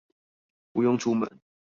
[0.71, 1.29] 不用出門